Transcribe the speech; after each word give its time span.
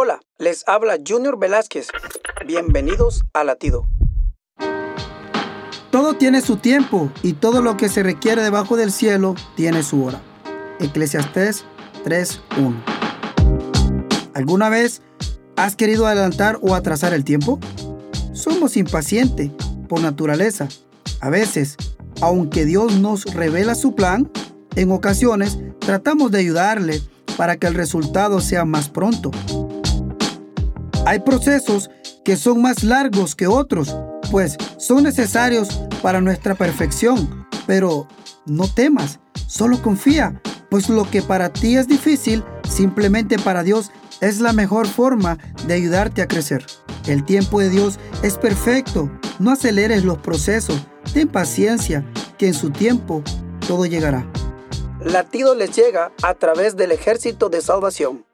Hola, 0.00 0.20
les 0.38 0.62
habla 0.68 0.96
Junior 1.04 1.40
Velázquez. 1.40 1.88
Bienvenidos 2.46 3.24
a 3.32 3.42
Latido. 3.42 3.88
Todo 5.90 6.14
tiene 6.14 6.40
su 6.40 6.58
tiempo 6.58 7.10
y 7.24 7.32
todo 7.32 7.62
lo 7.62 7.76
que 7.76 7.88
se 7.88 8.04
requiere 8.04 8.40
debajo 8.44 8.76
del 8.76 8.92
cielo 8.92 9.34
tiene 9.56 9.82
su 9.82 10.04
hora. 10.04 10.22
Eclesiastés 10.78 11.64
3.1. 12.04 12.80
¿Alguna 14.34 14.68
vez 14.68 15.02
has 15.56 15.74
querido 15.74 16.06
adelantar 16.06 16.60
o 16.62 16.76
atrasar 16.76 17.12
el 17.12 17.24
tiempo? 17.24 17.58
Somos 18.34 18.76
impacientes 18.76 19.50
por 19.88 20.00
naturaleza. 20.00 20.68
A 21.20 21.28
veces, 21.28 21.76
aunque 22.20 22.64
Dios 22.64 23.00
nos 23.00 23.24
revela 23.34 23.74
su 23.74 23.96
plan, 23.96 24.30
en 24.76 24.92
ocasiones 24.92 25.58
tratamos 25.80 26.30
de 26.30 26.38
ayudarle 26.38 27.00
para 27.36 27.56
que 27.56 27.66
el 27.66 27.74
resultado 27.74 28.40
sea 28.40 28.64
más 28.64 28.88
pronto. 28.88 29.32
Hay 31.08 31.20
procesos 31.20 31.88
que 32.22 32.36
son 32.36 32.60
más 32.60 32.84
largos 32.84 33.34
que 33.34 33.46
otros, 33.46 33.96
pues 34.30 34.58
son 34.76 35.04
necesarios 35.04 35.80
para 36.02 36.20
nuestra 36.20 36.54
perfección. 36.54 37.46
Pero 37.66 38.06
no 38.44 38.68
temas, 38.68 39.18
solo 39.46 39.80
confía, 39.80 40.38
pues 40.68 40.90
lo 40.90 41.10
que 41.10 41.22
para 41.22 41.50
ti 41.50 41.78
es 41.78 41.88
difícil, 41.88 42.44
simplemente 42.68 43.38
para 43.38 43.62
Dios 43.62 43.90
es 44.20 44.40
la 44.40 44.52
mejor 44.52 44.86
forma 44.86 45.38
de 45.66 45.72
ayudarte 45.72 46.20
a 46.20 46.28
crecer. 46.28 46.66
El 47.06 47.24
tiempo 47.24 47.58
de 47.58 47.70
Dios 47.70 47.98
es 48.22 48.36
perfecto. 48.36 49.10
No 49.38 49.52
aceleres 49.52 50.04
los 50.04 50.18
procesos. 50.18 50.86
Ten 51.14 51.28
paciencia, 51.28 52.04
que 52.36 52.48
en 52.48 52.54
su 52.54 52.68
tiempo 52.68 53.22
todo 53.66 53.86
llegará. 53.86 54.30
Latido 55.02 55.54
les 55.54 55.74
llega 55.74 56.12
a 56.22 56.34
través 56.34 56.76
del 56.76 56.92
ejército 56.92 57.48
de 57.48 57.62
salvación. 57.62 58.27